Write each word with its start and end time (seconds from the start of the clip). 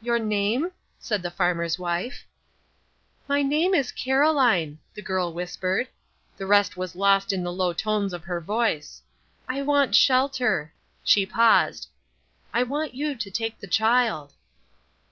"Your 0.00 0.18
name?" 0.18 0.72
said 0.98 1.22
the 1.22 1.30
farmer's 1.30 1.78
wife. 1.78 2.26
"My 3.28 3.42
name 3.42 3.74
is 3.74 3.92
Caroline," 3.92 4.80
the 4.94 5.02
girl 5.02 5.32
whispered. 5.32 5.86
The 6.36 6.46
rest 6.48 6.76
was 6.76 6.96
lost 6.96 7.32
in 7.32 7.44
the 7.44 7.52
low 7.52 7.72
tones 7.72 8.12
of 8.12 8.24
her 8.24 8.40
voice. 8.40 9.02
"I 9.48 9.62
want 9.62 9.94
shelter," 9.94 10.74
she 11.04 11.24
paused, 11.24 11.86
"I 12.52 12.64
want 12.64 12.94
you 12.94 13.14
to 13.14 13.30
take 13.30 13.60
the 13.60 13.68
child." 13.68 14.32